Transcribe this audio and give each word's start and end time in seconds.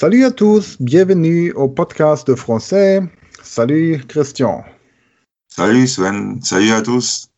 Salut 0.00 0.24
à 0.24 0.30
tous, 0.30 0.80
bienvenue 0.80 1.50
au 1.54 1.66
podcast 1.66 2.24
de 2.28 2.36
français. 2.36 3.02
Salut 3.42 4.00
Christian. 4.06 4.62
Salut 5.48 5.88
Sven, 5.88 6.40
salut 6.40 6.70
à 6.70 6.82
tous. 6.82 7.28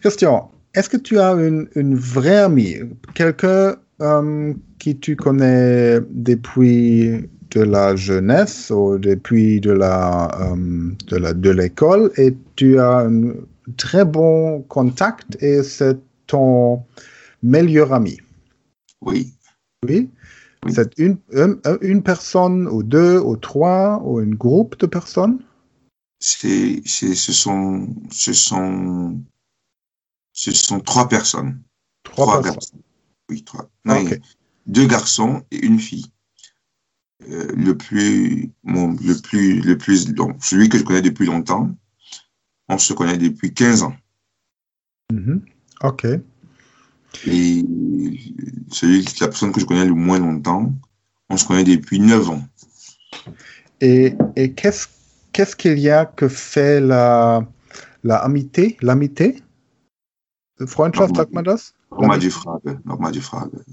Christian, 0.00 0.52
est-ce 0.72 0.88
que 0.88 0.96
tu 0.96 1.18
as 1.18 1.32
une, 1.32 1.68
une 1.74 1.96
vraie 1.96 2.42
amie, 2.42 2.76
quelqu'un 3.14 3.74
euh, 4.02 4.54
qui 4.78 5.00
tu 5.00 5.16
connais 5.16 5.98
depuis 6.10 7.28
de 7.50 7.60
la 7.60 7.96
jeunesse 7.96 8.70
ou 8.70 8.96
depuis 8.96 9.60
de 9.60 9.72
la 9.72 10.30
euh, 10.42 10.92
de 11.08 11.16
la 11.16 11.32
de 11.34 11.50
l'école 11.50 12.12
et 12.18 12.36
tu 12.54 12.78
as 12.78 12.98
un 12.98 13.32
très 13.78 14.04
bon 14.04 14.62
contact 14.68 15.42
et 15.42 15.64
c'est 15.64 15.98
ton 16.28 16.84
meilleur 17.42 17.92
ami? 17.92 18.16
Oui. 19.00 19.34
Oui. 19.84 20.08
C'est 20.68 20.98
une, 20.98 21.18
une, 21.32 21.60
une, 21.80 22.02
personne 22.02 22.68
ou 22.68 22.82
deux 22.82 23.18
ou 23.18 23.36
trois 23.36 24.00
ou 24.04 24.18
un 24.18 24.28
groupe 24.28 24.78
de 24.78 24.86
personnes? 24.86 25.38
C'est, 26.18 26.82
ce 26.86 27.14
sont, 27.14 27.88
ce 28.10 28.34
sont, 28.34 29.18
ce 30.32 30.52
sont 30.52 30.80
trois 30.80 31.08
personnes. 31.08 31.62
Trois, 32.02 32.26
trois 32.26 32.42
personnes. 32.42 32.54
Garçons. 32.54 32.82
Oui, 33.30 33.42
trois. 33.42 33.70
Non, 33.86 34.02
okay. 34.02 34.20
Deux 34.66 34.86
garçons 34.86 35.42
et 35.50 35.64
une 35.64 35.78
fille. 35.78 36.12
Euh, 37.28 37.52
le 37.54 37.76
plus, 37.76 38.50
le 38.64 39.20
plus, 39.20 39.60
le 39.62 39.78
plus, 39.78 40.12
celui 40.40 40.68
que 40.68 40.78
je 40.78 40.84
connais 40.84 41.02
depuis 41.02 41.26
longtemps, 41.26 41.70
on 42.68 42.78
se 42.78 42.92
connaît 42.92 43.18
depuis 43.18 43.52
15 43.52 43.82
ans. 43.82 43.94
Mm 45.12 45.18
-hmm. 45.18 45.40
Ok. 45.82 46.06
Et 47.26 47.64
celui, 48.70 49.04
la 49.20 49.28
personne 49.28 49.52
que 49.52 49.60
je 49.60 49.66
connais 49.66 49.84
le 49.84 49.94
moins 49.94 50.18
longtemps, 50.18 50.72
on 51.28 51.36
se 51.36 51.44
connaît 51.44 51.64
depuis 51.64 52.00
9 52.00 52.30
ans. 52.30 52.42
Et, 53.80 54.14
et 54.36 54.52
qu'est-ce 54.52 54.88
qu'est-ce 55.32 55.56
qu'il 55.56 55.78
y 55.78 55.90
a 55.90 56.04
que 56.06 56.28
fait 56.28 56.80
la, 56.80 57.46
la 58.04 58.16
amitié, 58.18 58.76
l'amitié? 58.82 59.42
Freundschaft, 60.66 61.16
sagt 61.16 61.32
man 61.32 61.44
das? 61.44 61.74
Nochmal 61.90 62.18
die 62.18 62.30
Frage, 62.30 62.80
nochmal 62.84 63.12
die 63.12 63.20
Frage. 63.20 63.64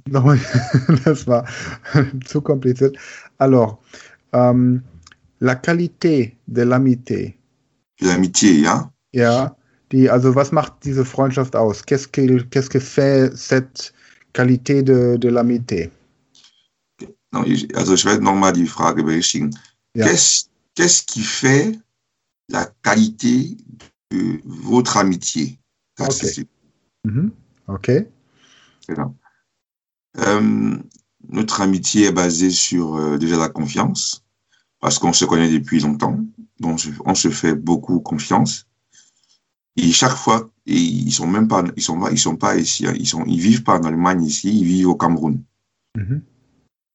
das 1.04 1.28
war 1.28 1.46
zu 2.26 2.42
kompliziert. 2.42 2.98
Alors, 3.38 3.80
ähm, 4.34 4.84
la 5.40 5.56
qualité 5.56 6.38
de 6.48 6.64
l'amitié. 6.64 7.38
L'amitié, 8.00 8.62
ja? 8.62 8.92
Ja, 9.12 9.57
die, 9.92 10.10
also 10.10 10.36
was 10.36 10.52
macht 10.52 10.74
diese 10.84 11.06
Freundschaft 11.06 11.56
aus? 11.56 11.84
Qu'est-ce 11.86 12.08
que, 12.08 12.42
qu'est-ce 12.50 12.70
que 12.70 12.80
fait 12.80 13.36
cette 13.36 13.94
qualité 14.34 14.84
de, 14.84 15.18
de 15.18 15.30
l'amitié? 15.30 15.92
Non, 17.34 17.44
also 17.76 17.94
ich 17.94 18.06
werde 18.06 18.24
nochmal 18.24 18.54
die 18.54 18.68
Frage 18.68 19.04
berichtigen. 19.04 19.50
Ja. 19.96 20.06
Qu'est-ce 20.08 20.46
qu'est-ce 20.76 21.04
qui 21.04 21.22
fait 21.22 21.78
la 22.50 22.66
qualité 22.84 23.58
de 24.12 24.40
votre 24.46 24.98
amitié? 24.98 25.60
Ça, 25.98 26.06
Ok. 26.06 26.12
c'est- 26.14 26.48
Mhm. 27.04 27.32
Ok. 27.68 27.92
c'est 28.86 28.96
là. 28.98 29.12
Euh, 30.20 30.78
notre 31.30 31.62
amitié 31.62 32.06
est 32.08 32.12
basée 32.12 32.50
sur 32.52 32.96
euh, 32.96 33.18
déjà 33.18 33.38
la 33.38 33.50
confiance, 33.50 34.24
parce 34.80 34.98
qu'on 35.00 35.14
se 35.14 35.26
connaît 35.26 35.50
depuis 35.52 35.80
longtemps, 35.82 36.20
donc 36.60 36.80
on 37.06 37.14
se 37.16 37.30
fait 37.30 37.54
beaucoup 37.56 38.00
confiance. 38.00 38.66
Et 39.78 39.92
chaque 39.92 40.16
fois, 40.16 40.50
ils 40.66 41.12
sont 41.12 41.28
même 41.28 41.48
pas, 41.48 41.64
ils 41.76 41.84
sont 41.84 42.08
ils 42.10 42.20
sont 42.20 42.36
pas 42.36 42.58
ici, 42.58 42.88
hein, 42.88 42.94
ils 42.98 43.08
sont, 43.08 43.24
ils 43.26 43.40
vivent 43.40 43.64
pas 43.64 43.80
en 43.80 43.84
Allemagne 43.84 44.24
ici, 44.24 44.50
ils 44.50 44.66
vivent 44.66 44.90
au 44.90 44.96
Cameroun. 44.96 45.44
Mhm. 45.96 46.22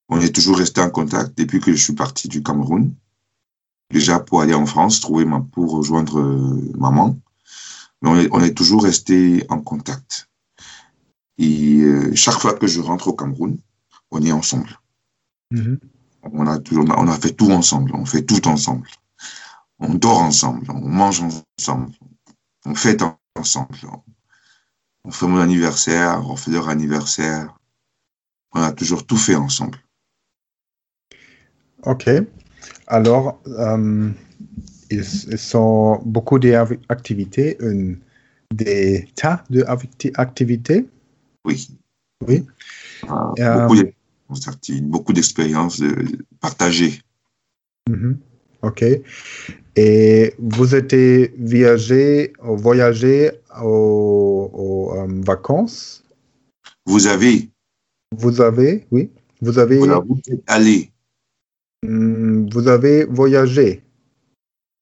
On 0.09 0.19
est 0.19 0.35
toujours 0.35 0.57
resté 0.57 0.81
en 0.81 0.89
contact 0.89 1.37
depuis 1.37 1.61
que 1.61 1.71
je 1.71 1.81
suis 1.81 1.93
parti 1.93 2.27
du 2.27 2.43
Cameroun. 2.43 2.93
Déjà 3.89 4.19
pour 4.19 4.41
aller 4.41 4.53
en 4.53 4.65
France, 4.65 4.99
trouver 4.99 5.23
ma, 5.23 5.39
pour 5.39 5.71
rejoindre 5.71 6.19
euh, 6.19 6.71
maman. 6.77 7.17
Mais 8.01 8.09
on 8.09 8.17
est, 8.17 8.29
on 8.31 8.41
est 8.41 8.53
toujours 8.53 8.83
resté 8.83 9.45
en 9.49 9.61
contact. 9.61 10.29
Et 11.37 11.79
euh, 11.81 12.13
chaque 12.15 12.39
fois 12.39 12.53
que 12.53 12.67
je 12.67 12.81
rentre 12.81 13.07
au 13.07 13.13
Cameroun, 13.13 13.57
on 14.11 14.21
est 14.21 14.31
ensemble. 14.33 14.77
Mhm. 15.51 15.79
On 16.23 16.47
a 16.47 16.59
toujours, 16.59 16.85
on 16.97 17.07
a 17.07 17.17
fait 17.17 17.31
tout 17.33 17.51
ensemble. 17.51 17.91
On 17.95 18.05
fait 18.05 18.23
tout 18.23 18.45
ensemble. 18.47 18.87
On 19.79 19.93
dort 19.93 20.19
ensemble. 20.19 20.69
On 20.69 20.87
mange 20.87 21.21
ensemble. 21.21 21.91
On 22.65 22.75
fête 22.75 23.01
en- 23.01 23.19
ensemble. 23.35 23.77
On 25.03 25.11
fait 25.11 25.27
mon 25.27 25.39
anniversaire. 25.39 26.23
On 26.29 26.35
fait 26.35 26.51
leur 26.51 26.69
anniversaire. 26.69 27.57
On 28.53 28.61
a 28.61 28.71
toujours 28.71 29.05
tout 29.05 29.17
fait 29.17 29.35
ensemble. 29.35 29.79
Ok. 31.85 32.09
Alors, 32.87 33.41
euh, 33.47 34.09
ils, 34.89 34.99
ils 35.31 35.37
sont 35.37 36.01
beaucoup 36.05 36.39
d'activités, 36.39 37.57
des 38.53 39.09
tas 39.15 39.43
d'activités. 39.49 40.87
Oui. 41.45 41.67
Oui. 42.25 42.45
Ah, 43.07 43.33
Euh, 43.39 43.67
beaucoup 44.83 45.11
d'expériences 45.13 45.81
partagées. 46.39 47.01
Mhm. 47.89 48.17
Ok. 48.61 48.85
Et 49.75 50.35
vous 50.37 50.75
êtes 50.75 50.93
voyagé, 51.39 52.33
voyagé 52.39 53.31
aux, 53.61 54.49
aux, 54.53 54.93
euh, 54.97 55.07
vacances? 55.25 56.03
Vous 56.85 57.07
avez, 57.07 57.49
Vous 58.15 58.39
avez, 58.41 58.85
oui, 58.91 59.09
vous 59.41 59.57
avez, 59.57 59.77
voilà, 59.79 59.99
vous 59.99 60.19
êtes 60.27 60.43
allé, 60.47 60.91
hum, 61.83 62.47
vous 62.51 62.67
avez 62.67 63.05
voyagé 63.05 63.81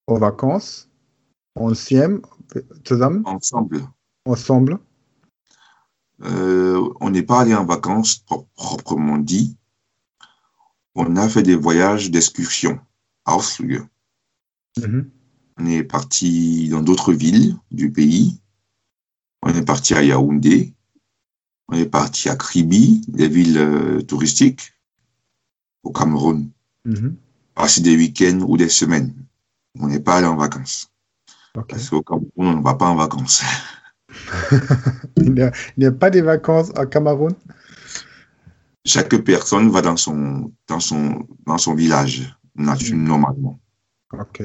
aux 0.07 0.17
vacances 0.17 0.89
ensemble, 1.55 2.21
ensemble. 3.25 3.81
ensemble. 4.25 4.77
Euh, 6.23 6.89
on 6.99 7.09
n'est 7.09 7.23
pas 7.23 7.41
allé 7.41 7.55
en 7.55 7.65
vacances 7.65 8.15
pro- 8.17 8.47
proprement 8.55 9.17
dit. 9.17 9.57
On 10.95 11.15
a 11.15 11.29
fait 11.29 11.43
des 11.43 11.55
voyages 11.55 12.11
d'excursion, 12.11 12.79
Ausflüge. 13.25 13.83
Mhm. 14.79 15.09
On 15.57 15.65
est 15.65 15.83
parti 15.83 16.69
dans 16.69 16.81
d'autres 16.81 17.13
villes 17.13 17.55
du 17.71 17.91
pays. 17.91 18.39
On 19.41 19.49
est 19.49 19.65
parti 19.65 19.93
à 19.93 20.03
Yaoundé. 20.03 20.73
On 21.67 21.73
est 21.73 21.85
parti 21.89 22.29
à 22.29 22.35
Kribi, 22.35 23.01
des 23.07 23.27
villes 23.27 23.57
euh, 23.57 24.01
touristiques, 24.01 24.73
au 25.83 25.91
Cameroun. 25.91 26.49
Mhm. 26.85 27.15
Passer 27.55 27.81
des 27.81 27.95
week-ends 27.95 28.39
ou 28.47 28.57
des 28.57 28.69
semaines. 28.69 29.13
On 29.79 29.87
n'est 29.87 29.99
pas 29.99 30.17
allé 30.17 30.27
en 30.27 30.35
vacances. 30.35 30.89
Parce 31.53 31.89
qu'au 31.89 32.01
Cameroun, 32.01 32.29
on 32.37 32.57
ne 32.57 32.63
va 32.63 32.75
pas 32.75 32.87
en 32.87 32.95
vacances. 32.95 33.43
Il 35.17 35.33
n'y 35.77 35.85
a, 35.85 35.91
pas 35.91 36.09
de 36.09 36.21
vacances 36.21 36.71
au 36.77 36.85
Cameroun? 36.85 37.33
Chaque 38.85 39.15
personne 39.17 39.69
va 39.69 39.81
dans 39.81 39.97
son, 39.97 40.51
dans 40.67 40.79
son, 40.79 41.27
dans 41.45 41.57
son 41.57 41.75
village, 41.75 42.35
normalement. 42.55 43.59
Ok. 44.13 44.43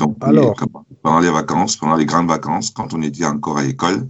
Donc, 0.00 0.16
Alors. 0.22 0.56
pendant 1.02 1.20
les 1.20 1.30
vacances, 1.30 1.76
pendant 1.76 1.96
les 1.96 2.06
grandes 2.06 2.28
vacances, 2.28 2.70
quand 2.70 2.94
on 2.94 3.02
était 3.02 3.26
encore 3.26 3.58
à 3.58 3.62
l'école, 3.62 4.08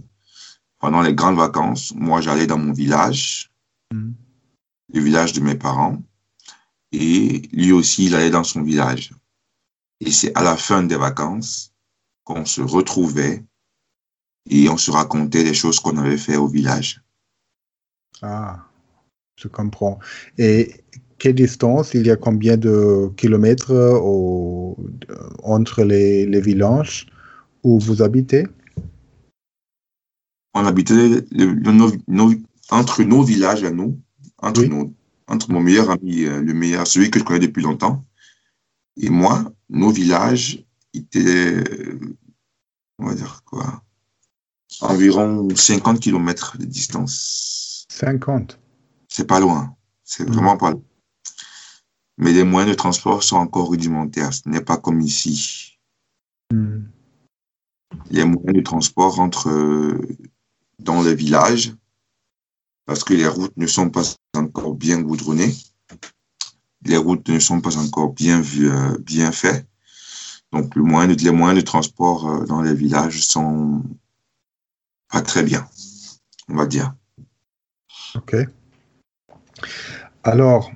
pendant 0.79 1.01
les 1.01 1.13
grandes 1.13 1.35
vacances, 1.37 1.93
moi, 1.95 2.21
j'allais 2.21 2.47
dans 2.47 2.57
mon 2.57 2.71
village, 2.71 3.51
Mhm. 3.93 4.15
le 4.93 4.99
village 5.01 5.33
de 5.33 5.41
mes 5.41 5.55
parents, 5.55 6.01
et 6.93 7.41
lui 7.51 7.71
aussi, 7.73 8.05
il 8.05 8.15
allait 8.15 8.29
dans 8.29 8.45
son 8.45 8.63
village. 8.63 9.13
Et 9.99 10.11
c'est 10.11 10.35
à 10.37 10.43
la 10.43 10.55
fin 10.55 10.81
des 10.83 10.95
vacances 10.95 11.73
qu'on 12.23 12.45
se 12.45 12.61
retrouvait 12.61 13.43
et 14.49 14.69
on 14.69 14.77
se 14.77 14.91
racontait 14.91 15.43
les 15.43 15.53
choses 15.53 15.79
qu'on 15.79 15.97
avait 15.97 16.17
fait 16.17 16.37
au 16.37 16.47
village. 16.47 17.01
Ah, 18.21 18.65
je 19.35 19.47
comprends. 19.49 19.99
Et 20.37 20.83
quelle 21.21 21.35
distance, 21.35 21.93
il 21.93 22.07
y 22.07 22.09
a 22.09 22.15
combien 22.15 22.57
de 22.57 23.11
kilomètres 23.15 23.71
au- 24.01 24.75
entre 25.43 25.83
les, 25.83 26.25
les 26.25 26.41
villages 26.41 27.05
où 27.63 27.79
vous 27.79 28.01
habitez? 28.01 28.47
On 30.55 30.65
habitait 30.65 30.95
le- 30.95 31.53
le- 31.53 31.71
nos- 31.71 31.91
nos- 32.07 32.33
entre 32.71 33.03
nos 33.03 33.21
villages 33.21 33.63
à 33.63 33.69
nous, 33.69 33.99
entre, 34.39 34.61
Oui. 34.61 34.69
nos, 34.69 34.91
entre 35.27 35.51
mon 35.51 35.59
meilleur 35.61 35.91
ami, 35.91 36.23
euh, 36.23 36.41
le 36.41 36.53
meilleur, 36.55 36.87
celui 36.87 37.11
que 37.11 37.19
je 37.19 37.23
connais 37.23 37.45
depuis 37.47 37.61
longtemps, 37.61 38.03
et 38.97 39.11
moi, 39.11 39.53
nos 39.69 39.91
villages 39.91 40.65
étaient, 40.95 41.53
euh, 41.55 41.99
on 42.97 43.05
va 43.05 43.13
dire 43.13 43.43
quoi, 43.45 43.83
environ 44.81 45.47
50 45.55 45.99
kilomètres 45.99 46.57
de 46.57 46.65
distance. 46.65 47.85
50. 47.89 48.59
C'est 49.07 49.27
pas 49.27 49.39
loin, 49.39 49.75
c'est 50.03 50.27
vraiment 50.27 50.57
pas 50.57 50.71
loin. 50.71 50.81
Mais 52.21 52.31
les 52.31 52.43
moyens 52.43 52.71
de 52.71 52.77
transport 52.77 53.23
sont 53.23 53.37
encore 53.37 53.69
rudimentaires, 53.69 54.33
ce 54.33 54.47
n'est 54.47 54.61
pas 54.61 54.77
comme 54.77 55.01
ici. 55.01 55.67
Hmm. 56.51 56.83
les 58.09 58.25
moyens 58.25 58.53
de 58.53 58.61
transport 58.61 59.15
rentrent 59.15 59.49
euh, 59.49 59.97
dans 60.79 61.01
les 61.01 61.15
villages 61.15 61.73
parce 62.85 63.05
que 63.05 63.13
les 63.13 63.27
routes 63.27 63.55
ne 63.55 63.67
sont 63.67 63.89
pas 63.89 64.03
encore 64.35 64.75
bien 64.75 65.01
goudronnées. 65.01 65.53
les 66.85 66.97
routes 66.97 67.29
ne 67.29 67.39
sont 67.39 67.61
pas 67.61 67.77
encore 67.77 68.13
bien, 68.13 68.41
euh, 68.59 68.97
bien 68.99 69.31
faites. 69.31 69.65
Donc, 70.51 70.75
le 70.75 70.83
moyen 70.83 71.07
les 71.07 71.31
moyens 71.31 71.59
de 71.61 71.65
transport 71.65 72.29
euh, 72.29 72.45
dans 72.45 72.61
les 72.61 72.73
villages 72.73 73.25
sont 73.25 73.83
pas 75.09 75.21
très 75.21 75.43
bien, 75.43 75.65
on 76.49 76.55
va 76.55 76.65
dire. 76.65 76.93
OK. 78.15 78.35
Alors, 80.23 80.71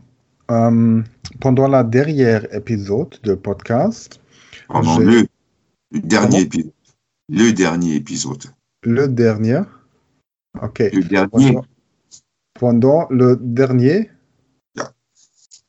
euh, 0.51 1.03
pendant 1.39 1.67
la 1.67 1.83
dernière 1.83 2.53
épisode 2.53 3.19
de 3.23 3.35
podcast. 3.35 4.19
Pendant 4.67 4.99
le, 4.99 5.27
dernier 5.91 6.41
épisode. 6.41 6.71
Le 7.29 7.51
dernier 7.51 7.95
épisode. 7.95 8.43
Le 8.83 9.07
dernier? 9.07 9.61
OK. 10.61 10.79
Le 10.79 11.03
dernier. 11.03 11.57
Pendant, 12.53 13.07
le 13.09 13.37
dernier? 13.39 14.09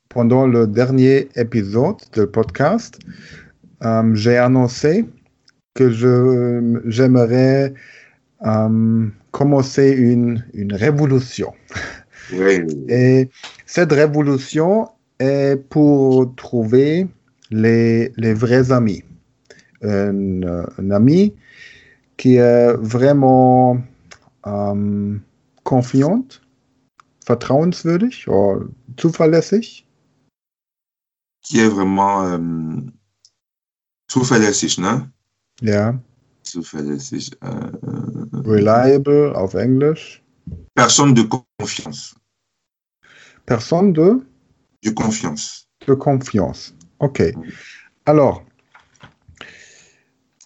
Pendant 0.08 0.46
le 0.46 0.66
dernier 0.66 1.28
épisode 1.36 1.96
de 2.12 2.24
podcast, 2.24 2.98
euh, 3.84 4.14
j'ai 4.14 4.36
annoncé 4.38 5.06
que 5.74 5.90
je, 5.90 6.80
j'aimerais 6.86 7.74
euh, 8.46 9.08
commencer 9.30 9.90
une, 9.90 10.44
une 10.54 10.72
révolution. 10.72 11.52
Et 12.88 13.28
cette 13.66 13.92
révolution 13.92 14.88
pour 15.70 16.34
trouver 16.36 17.08
les, 17.50 18.12
les 18.16 18.34
vrais 18.34 18.72
amis. 18.72 19.04
Un, 19.82 20.42
un, 20.42 20.90
ami 20.90 21.34
qui 22.16 22.36
est 22.36 22.72
vraiment 22.78 23.82
ähm, 24.44 25.22
confiant, 25.64 26.40
vertrauenswürdig 27.26 28.26
oder 28.28 28.66
zuverlässig. 28.96 29.86
Qui 31.42 31.60
est 31.60 31.68
vraiment 31.68 32.26
ähm, 32.32 32.92
zuverlässig, 34.08 34.78
ne? 34.78 35.10
Ja. 35.60 36.00
Zuverlässig. 36.42 37.32
Äh, 37.42 37.70
Reliable 38.32 39.34
auf 39.36 39.54
Englisch. 39.54 40.22
Personne 40.74 41.14
de 41.14 41.24
confiance. 41.24 42.16
Personne 43.44 43.92
de 43.92 44.22
De 44.86 44.92
confiance. 44.92 45.68
De 45.88 45.94
confiance. 45.94 46.72
OK. 47.00 47.20
Alors. 48.06 48.44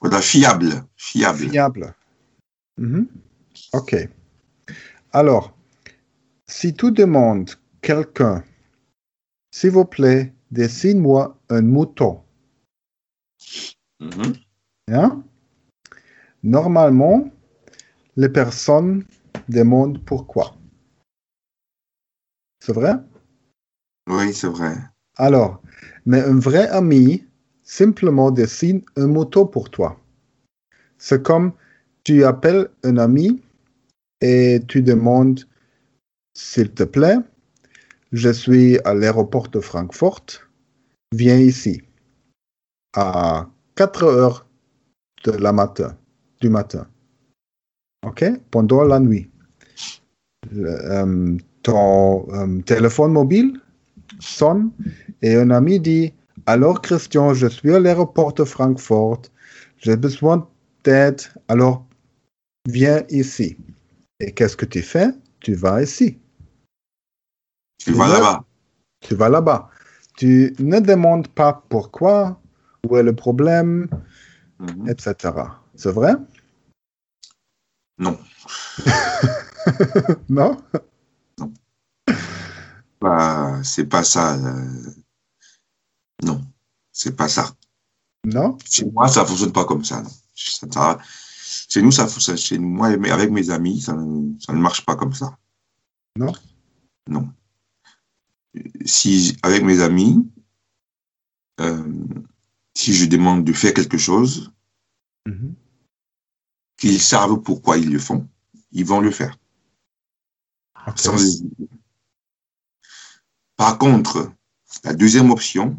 Voilà, 0.00 0.22
fiable. 0.22 0.82
Fiable. 0.96 1.50
Fiable. 1.50 1.94
Mhm. 2.78 3.06
OK. 3.74 3.96
Alors, 5.12 5.54
si 6.46 6.72
tu 6.72 6.90
demandes 6.90 7.50
quelqu'un, 7.82 8.42
s'il 9.50 9.72
vous 9.72 9.84
plaît, 9.84 10.32
dessine-moi 10.50 11.38
un 11.50 11.60
mouton. 11.60 12.22
Mhm. 14.00 14.36
Hein? 14.88 15.22
Normalement, 16.42 17.30
les 18.16 18.30
personnes 18.30 19.04
demandent 19.50 20.02
pourquoi. 20.02 20.56
C'est 22.60 22.72
vrai? 22.72 22.94
Oui, 24.08 24.32
c'est 24.32 24.48
vrai. 24.48 24.74
Alors, 25.16 25.62
mais 26.06 26.20
un 26.20 26.38
vrai 26.38 26.68
ami 26.68 27.24
simplement 27.62 28.30
dessine 28.30 28.82
un 28.96 29.06
mouton 29.06 29.46
pour 29.46 29.70
toi. 29.70 30.00
C'est 30.98 31.22
comme 31.22 31.52
tu 32.04 32.24
appelles 32.24 32.68
un 32.84 32.96
ami 32.96 33.40
et 34.20 34.60
tu 34.66 34.82
demandes, 34.82 35.40
s'il 36.34 36.70
te 36.72 36.82
plaît, 36.82 37.18
je 38.12 38.30
suis 38.30 38.78
à 38.84 38.94
l'aéroport 38.94 39.48
de 39.48 39.60
Francfort, 39.60 40.26
viens 41.12 41.38
ici 41.38 41.82
à 42.94 43.48
4 43.76 44.04
heures 44.04 44.46
de 45.24 45.32
la 45.32 45.52
matin, 45.52 45.96
du 46.40 46.48
matin. 46.48 46.88
OK? 48.06 48.24
Pendant 48.50 48.82
la 48.82 48.98
nuit. 48.98 49.30
Euh, 50.54 51.36
ton 51.62 52.26
euh, 52.32 52.62
téléphone 52.62 53.12
mobile? 53.12 53.60
Sonne 54.18 54.70
et 55.22 55.34
un 55.36 55.50
ami 55.50 55.78
dit 55.80 56.12
Alors, 56.46 56.80
Christian, 56.82 57.34
je 57.34 57.46
suis 57.46 57.72
à 57.74 57.78
l'aéroport 57.80 58.32
de 58.32 58.44
Francfort, 58.44 59.22
j'ai 59.78 59.96
besoin 59.96 60.48
d'aide, 60.84 61.20
alors 61.48 61.86
viens 62.68 63.02
ici. 63.10 63.56
Et 64.20 64.32
qu'est-ce 64.32 64.56
que 64.56 64.66
tu 64.66 64.82
fais? 64.82 65.10
Tu 65.40 65.54
vas 65.54 65.82
ici. 65.82 66.18
Tu 67.78 67.92
vas 67.92 68.08
là-bas. 68.08 68.44
Tu 69.00 69.14
vas 69.14 69.28
là-bas. 69.28 69.70
Tu 70.16 70.54
ne 70.58 70.80
demandes 70.80 71.28
pas 71.28 71.64
pourquoi, 71.70 72.38
où 72.86 72.96
est 72.96 73.02
le 73.02 73.14
problème, 73.14 73.88
Mhm. 74.58 74.88
etc. 74.90 75.14
C'est 75.74 75.92
vrai? 75.92 76.12
Non. 77.98 78.18
Non? 80.28 80.56
Bah, 83.00 83.60
c'est 83.64 83.86
pas 83.86 84.04
ça. 84.04 84.36
euh, 84.36 84.90
Non, 86.22 86.44
c'est 86.92 87.16
pas 87.16 87.28
ça. 87.28 87.54
Non? 88.24 88.58
Chez 88.70 88.84
moi, 88.84 89.08
ça 89.08 89.24
fonctionne 89.24 89.52
pas 89.52 89.64
comme 89.64 89.84
ça. 89.84 90.02
non. 90.02 90.10
Ça- 90.34 90.66
ça- 90.70 90.98
Chez 91.68 91.82
nous, 91.82 91.90
ça. 91.92 92.06
Chez 92.36 92.58
moi, 92.58 92.88
avec 92.88 93.30
mes 93.30 93.50
amis, 93.50 93.80
ça, 93.80 93.94
ne- 93.94 94.38
ça 94.38 94.52
ne 94.52 94.60
marche 94.60 94.84
pas 94.84 94.96
comme 94.96 95.14
ça. 95.14 95.36
Non? 96.16 96.32
Non. 97.08 97.32
Si 98.84 99.36
avec 99.42 99.62
mes 99.62 99.80
amis, 99.80 100.28
euh, 101.60 102.04
si 102.76 102.92
je 102.92 103.06
demande 103.06 103.44
de 103.44 103.52
faire 103.52 103.72
quelque 103.72 103.96
chose, 103.98 104.52
Mhm. 105.26 105.54
qu'ils 106.76 107.00
savent 107.00 107.40
pourquoi 107.42 107.78
ils 107.78 107.90
le 107.92 107.98
font, 107.98 108.28
ils 108.72 108.84
vont 108.84 109.00
le 109.00 109.10
faire. 109.10 109.36
Ok. 110.86 110.98
sans 110.98 111.14
hésiter. 111.22 111.68
Par 113.60 113.76
contre, 113.76 114.32
la 114.84 114.94
deuxième 114.94 115.30
option, 115.30 115.78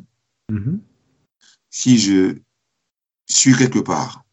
Mhm. 0.51 0.81
si 1.71 1.97
je 1.97 2.37
suis 3.27 3.55
quelque 3.55 3.79
part 3.79 4.23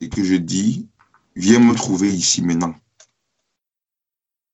et 0.00 0.08
que 0.08 0.24
je 0.24 0.36
dis, 0.36 0.88
viens 1.36 1.58
me 1.60 1.74
trouver 1.74 2.10
ici 2.10 2.40
maintenant, 2.40 2.74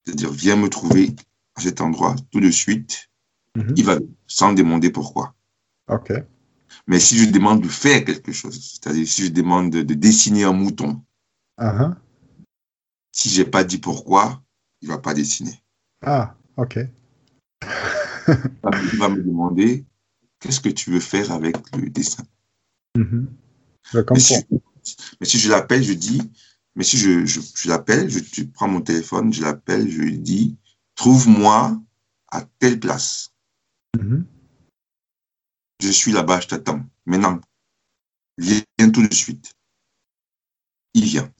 c'est-à-dire 0.04 0.32
viens 0.32 0.56
me 0.56 0.68
trouver 0.68 1.14
à 1.54 1.60
cet 1.60 1.80
endroit 1.80 2.16
tout 2.32 2.40
de 2.40 2.50
suite, 2.50 3.08
Mhm. 3.56 3.74
il 3.76 3.84
va 3.84 3.96
sans 4.26 4.52
demander 4.54 4.90
pourquoi. 4.90 5.36
Ok. 5.86 6.12
Mais 6.88 6.98
si 6.98 7.16
je 7.16 7.30
demande 7.30 7.62
de 7.62 7.68
faire 7.68 8.04
quelque 8.04 8.32
chose, 8.32 8.58
c'est-à-dire 8.72 9.06
si 9.06 9.26
je 9.26 9.30
demande 9.30 9.70
de, 9.70 9.82
de 9.82 9.94
dessiner 9.94 10.42
un 10.42 10.52
mouton, 10.52 11.00
Uh-huh. 11.60 11.94
si 13.12 13.28
j'ai 13.28 13.44
pas 13.44 13.62
dit 13.62 13.78
pourquoi, 13.78 14.42
il 14.80 14.88
va 14.88 14.98
pas 14.98 15.14
dessiner. 15.14 15.62
Ah, 16.02 16.34
ok. 16.56 16.78
Il 18.92 18.98
va 18.98 19.08
me 19.08 19.22
demander, 19.22 19.84
qu'est-ce 20.38 20.60
que 20.60 20.68
tu 20.68 20.90
veux 20.90 21.00
faire 21.00 21.32
avec 21.32 21.56
le 21.76 21.90
dessin? 21.90 22.24
Mhm. 22.96 23.28
Je 23.92 23.98
Mais 24.10 24.20
si, 24.20 24.44
comprends. 24.44 24.62
mais 25.20 25.26
si 25.26 25.38
je 25.38 25.50
l'appelle, 25.50 25.82
je 25.82 25.92
dis, 25.92 26.22
mais 26.74 26.84
si 26.84 26.96
je, 26.98 27.24
je, 27.26 27.40
je 27.40 27.68
l'appelle, 27.68 28.08
je, 28.08 28.20
tu 28.20 28.46
prends 28.46 28.68
mon 28.68 28.80
téléphone, 28.80 29.32
je 29.32 29.42
l'appelle, 29.42 29.88
je 29.90 30.00
lui 30.00 30.18
dis, 30.18 30.56
trouve-moi 30.94 31.80
à 32.30 32.42
telle 32.58 32.78
place. 32.78 33.32
Mhm. 33.98 34.24
Je 35.82 35.90
suis 35.90 36.12
là-bas, 36.12 36.40
je 36.40 36.48
t'attends. 36.48 36.84
Maintenant, 37.06 37.40
viens 38.38 38.90
tout 38.92 39.06
de 39.06 39.14
suite. 39.14 39.54
Il 40.94 41.04
vient. 41.04 41.32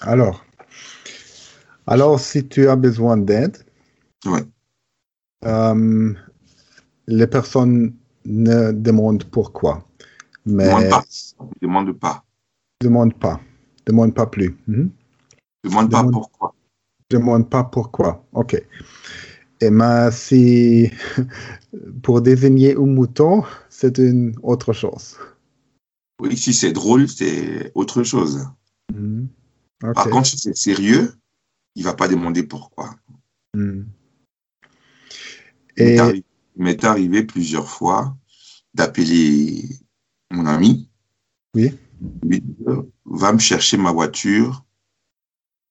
Alors, 0.00 0.44
alors, 1.86 2.18
si 2.20 2.46
tu 2.46 2.68
as 2.68 2.76
besoin 2.76 3.16
d'aide, 3.16 3.64
Ouais. 4.24 4.44
Euh, 5.44 6.12
les 7.06 7.26
personnes 7.26 7.94
ne 8.24 8.72
demandent 8.72 9.24
pourquoi, 9.24 9.86
mais 10.46 10.66
Demande 10.68 10.88
pas. 10.90 11.04
Demande 11.60 11.92
pas. 11.98 12.24
demandent 12.82 13.14
pas, 13.18 13.40
demandent 13.86 14.14
pas 14.14 14.26
plus. 14.26 14.56
Mhm. 14.66 14.90
Demande 15.64 15.90
pas 15.90 15.98
Demande- 16.00 16.12
pourquoi. 16.12 16.54
demande 17.10 17.50
pas 17.50 17.64
pourquoi. 17.64 18.24
Ok. 18.32 18.54
Et 19.60 19.70
mais 19.70 20.10
si 20.10 20.90
pour 22.02 22.20
désigner 22.20 22.74
un 22.76 22.86
mouton, 22.86 23.44
c'est 23.68 23.98
une 23.98 24.34
autre 24.42 24.72
chose. 24.72 25.16
Oui, 26.20 26.36
si 26.36 26.52
c'est 26.52 26.72
drôle, 26.72 27.08
c'est 27.08 27.72
autre 27.74 28.02
chose. 28.02 28.46
Mhm. 28.94 29.28
Par 29.94 30.08
contre, 30.10 30.26
si 30.28 30.38
c'est 30.38 30.56
sérieux, 30.56 31.12
il 31.74 31.82
va 31.84 31.94
pas 31.94 32.06
demander 32.08 32.42
pourquoi. 32.44 32.94
Mhm. 33.54 33.86
Il 35.76 35.84
m'est 35.84 35.92
Et 35.92 35.98
arri- 35.98 36.24
il 36.56 36.62
m'est 36.62 36.84
arrivé 36.84 37.22
plusieurs 37.24 37.68
fois 37.68 38.16
d'appeler 38.74 39.68
mon 40.30 40.46
ami, 40.46 40.88
oui. 41.54 41.72
dire, 42.00 42.84
va 43.04 43.32
me 43.32 43.38
chercher 43.38 43.76
ma 43.76 43.92
voiture, 43.92 44.64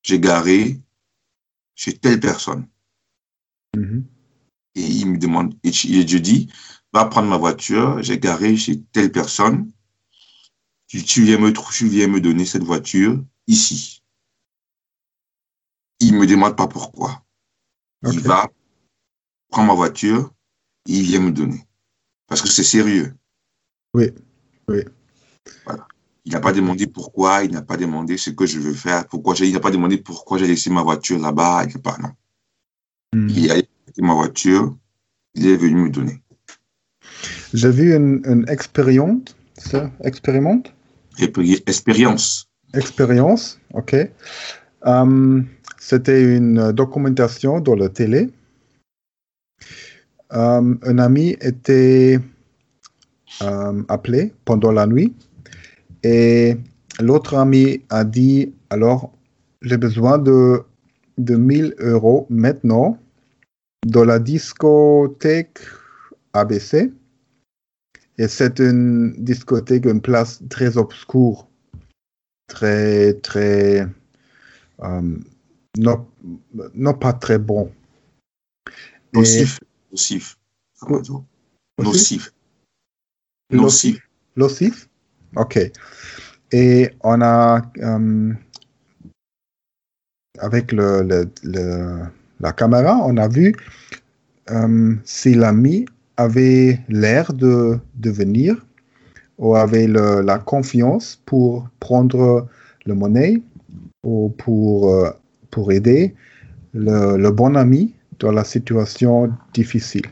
j'ai 0.03 0.19
garé 0.19 0.79
chez 1.75 1.97
telle 1.97 2.19
personne. 2.19 2.67
Mhm. 3.75 4.05
Et 4.75 4.85
il 4.85 5.07
me 5.07 5.17
demande, 5.17 5.55
et 5.63 5.71
je 5.71 6.17
dis, 6.17 6.51
va 6.93 7.05
prendre 7.05 7.27
ma 7.29 7.37
voiture, 7.37 8.01
j'ai 8.01 8.19
garé 8.19 8.55
chez 8.55 8.81
telle 8.91 9.11
personne, 9.11 9.71
tu, 10.87 11.03
tu, 11.03 11.23
viens 11.23 11.37
me, 11.37 11.51
tu 11.53 11.87
viens 11.87 12.07
me 12.07 12.19
donner 12.21 12.45
cette 12.45 12.63
voiture 12.63 13.23
ici. 13.47 14.03
Il 15.99 16.15
me 16.15 16.25
demande 16.25 16.57
pas 16.57 16.67
pourquoi. 16.67 17.23
Il 18.11 18.19
va, 18.19 18.49
prend 19.51 19.63
ma 19.63 19.75
voiture, 19.75 20.33
il 20.87 21.03
vient 21.03 21.19
me 21.19 21.31
donner. 21.31 21.67
Parce 22.27 22.41
que 22.41 22.47
c'est 22.47 22.63
sérieux. 22.63 23.13
Oui, 23.93 24.09
oui. 24.67 24.79
Voilà. 25.65 25.85
Il 26.25 26.31
n'a 26.31 26.39
pas 26.39 26.53
demandé 26.53 26.87
pourquoi, 26.87 27.43
il 27.43 27.51
n'a 27.51 27.61
pas 27.61 27.77
demandé 27.77 28.17
ce 28.17 28.29
que 28.29 28.45
je 28.45 28.59
veux 28.59 28.73
faire, 28.73 29.07
pourquoi 29.07 29.35
il 29.39 29.53
n'a 29.53 29.59
pas 29.59 29.71
demandé 29.71 29.97
pourquoi 29.97 30.37
j'ai 30.37 30.47
laissé 30.47 30.69
ma 30.69 30.83
voiture 30.83 31.19
là-bas, 31.19 31.65
il 31.65 31.81
pas, 31.81 31.97
non. 32.01 32.11
Hmm. 33.13 33.27
Il 33.29 33.51
a 33.51 33.55
laissé 33.55 34.01
ma 34.01 34.13
voiture, 34.13 34.75
il 35.35 35.47
est 35.47 35.57
venu 35.57 35.83
me 35.83 35.89
donner. 35.89 36.21
J'ai 37.53 37.71
vu 37.71 37.93
une, 37.93 38.21
une 38.25 38.45
expérience, 38.47 39.35
expérimente? 40.03 40.73
Expérience. 41.67 42.47
Expérience, 42.73 43.59
ok. 43.73 43.95
Um, 44.83 45.45
C'était 45.77 46.23
une 46.23 46.71
documentation 46.71 47.59
dans 47.59 47.75
la 47.75 47.89
télé. 47.89 48.29
Um, 50.33 50.79
un 50.83 50.97
ami 50.97 51.35
était 51.41 52.17
um, 53.41 53.85
appelé 53.89 54.33
pendant 54.45 54.71
la 54.71 54.87
nuit 54.87 55.13
et 56.03 56.57
l'autre 56.99 57.35
ami 57.35 57.81
a 57.89 58.03
dit, 58.03 58.53
alors, 58.69 59.11
j'ai 59.61 59.77
besoin 59.77 60.17
de, 60.17 60.63
de 61.17 61.35
1000 61.35 61.75
euros 61.79 62.25
maintenant 62.29 62.97
dans 63.85 64.05
la 64.05 64.19
discothèque 64.19 65.59
ABC. 66.33 66.91
Et 68.17 68.27
c'est 68.27 68.59
une 68.59 69.13
discothèque, 69.17 69.85
une 69.85 70.01
place 70.01 70.41
très 70.49 70.77
obscure, 70.77 71.47
très, 72.47 73.13
très, 73.15 73.87
euh, 74.83 75.17
non, 75.77 76.07
non, 76.75 76.93
pas 76.93 77.13
très 77.13 77.39
bon. 77.39 77.71
Nocif. 79.91 80.37
Nocif. 81.77 82.33
Nocif? 83.51 83.99
Nocif. 84.35 84.89
OK. 85.35 85.59
Et 86.51 86.89
on 87.01 87.21
a, 87.21 87.61
euh, 87.77 88.33
avec 90.39 90.71
le, 90.71 91.27
le, 91.43 92.03
la 92.39 92.51
caméra, 92.53 92.97
on 93.05 93.17
a 93.17 93.27
vu 93.27 93.55
euh, 94.49 94.95
si 95.03 95.33
l'ami 95.33 95.85
avait 96.17 96.79
l'air 96.89 97.33
de, 97.33 97.77
de 97.95 98.09
venir 98.09 98.65
ou 99.37 99.55
avait 99.55 99.87
le, 99.87 100.21
la 100.21 100.39
confiance 100.39 101.21
pour 101.25 101.67
prendre 101.79 102.47
le 102.85 102.95
monnaie 102.95 103.41
ou 104.03 104.29
pour, 104.37 104.93
euh, 104.93 105.09
pour 105.49 105.71
aider 105.71 106.15
le, 106.73 107.17
le, 107.17 107.31
bon 107.31 107.55
ami 107.55 107.93
dans 108.21 108.31
la 108.31 108.45
situation 108.45 109.33
difficile. 109.53 110.05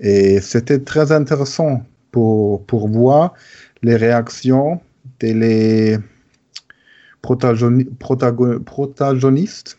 Et 0.00 0.40
c'était 0.40 0.80
très 0.80 1.12
intéressant 1.12 1.84
pour, 2.10 2.66
pour 2.66 2.88
voir 2.88 3.34
les 3.82 3.96
réactions 3.96 4.80
des 5.20 5.98
protagonistes. 7.20 9.78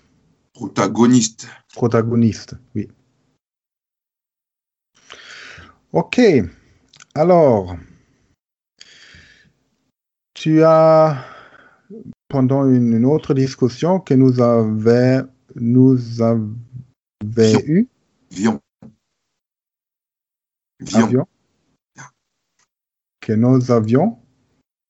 Protagonistes. 0.54 1.48
Protagonistes, 1.74 2.56
oui. 2.76 2.88
Ok. 5.92 6.22
Alors, 7.16 7.76
tu 10.34 10.64
as, 10.64 11.26
pendant 12.28 12.68
une, 12.68 13.06
autre 13.06 13.34
discussion 13.34 14.00
que 14.00 14.14
nous 14.14 14.40
avons 14.40 15.28
nous 15.56 16.22
eu. 17.66 17.88
Vion. 18.32 18.60
Que 23.22 23.34
nous 23.34 23.72
avions 23.72 24.20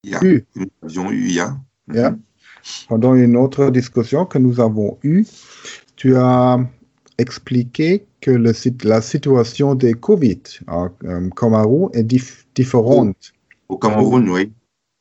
eu. 0.03 0.45
Nous 0.55 0.67
avions 0.81 1.11
eu, 1.11 1.29
yeah. 1.29 1.57
Yeah. 1.93 2.17
Pendant 2.87 3.13
une 3.13 3.37
autre 3.37 3.69
discussion 3.69 4.25
que 4.25 4.37
nous 4.37 4.59
avons 4.59 4.97
eue, 5.03 5.25
tu 5.95 6.15
as 6.15 6.57
expliqué 7.17 8.05
que 8.21 8.31
le, 8.31 8.53
la 8.83 9.01
situation 9.01 9.75
des 9.75 9.93
Covid 9.93 10.41
au 10.67 10.87
euh, 11.03 11.29
Cameroun 11.35 11.89
est 11.93 12.03
dif 12.03 12.47
différente. 12.55 13.33
Au, 13.69 13.75
au, 13.75 13.77
Cameroun, 13.77 14.29
oui. 14.29 14.51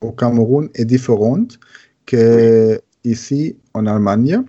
Au 0.00 0.12
Cameroun 0.12 0.68
est 0.74 0.84
différente 0.84 1.58
que 2.04 2.80
ici 3.04 3.56
en 3.74 3.86
Allemagne. 3.86 4.42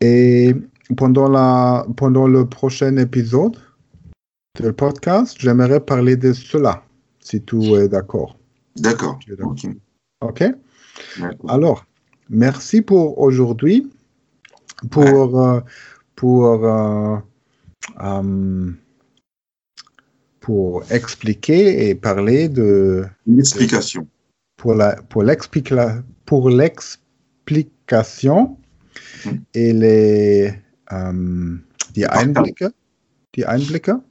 Et 0.00 0.54
pendant, 0.96 1.28
la, 1.28 1.86
pendant 1.96 2.26
le 2.26 2.46
prochain 2.46 2.96
épisode 2.96 3.56
du 4.60 4.72
podcast, 4.72 5.36
j'aimerais 5.38 5.80
parler 5.80 6.16
de 6.16 6.32
cela 6.32 6.84
si 7.20 7.40
tout 7.40 7.62
est 7.76 7.88
d'accord. 7.88 8.36
D'accord. 8.76 9.18
Ok. 10.20 10.44
Alors, 11.48 11.86
merci 12.28 12.82
pour 12.82 13.18
aujourd'hui. 13.18 13.90
Pour, 14.90 15.34
ouais. 15.34 15.40
euh, 15.40 15.60
pour, 16.16 16.46
euh, 16.46 17.16
um, 17.98 18.76
pour 20.40 20.82
expliquer 20.90 21.88
et 21.88 21.94
parler 21.94 22.48
de. 22.48 23.04
L'explication. 23.26 24.06
Pour 24.56 24.74
l'explication 25.22 26.02
pour 26.30 26.48
l'explication 26.48 28.56
mmh. 29.24 29.30
et 29.54 29.72
les 29.72 30.54
um, 30.90 31.62
die 31.94 32.06
Einblicke, 32.06 32.72
die 33.34 33.46
Einblicke? 33.46 34.02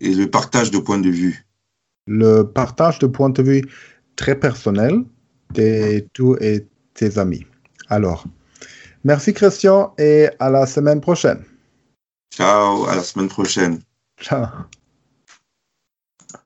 Et 0.00 0.14
le 0.14 0.26
partage 0.26 0.70
de 0.70 0.78
points 0.78 0.98
de 0.98 1.10
vue. 1.10 1.46
Le 2.06 2.42
partage 2.42 2.98
de 2.98 3.06
points 3.06 3.30
de 3.30 3.42
vue 3.42 3.64
très 4.16 4.38
personnel 4.38 5.04
de 5.54 6.00
tous 6.12 6.36
et 6.40 6.66
tes 6.94 7.18
amis. 7.18 7.46
Alors, 7.88 8.24
merci 9.04 9.32
Christian 9.32 9.94
et 9.98 10.28
à 10.38 10.50
la 10.50 10.66
semaine 10.66 11.00
prochaine. 11.00 11.44
Ciao, 12.32 12.86
à 12.86 12.96
la 12.96 13.02
semaine 13.02 13.28
prochaine. 13.28 13.80
Ciao. 14.20 14.46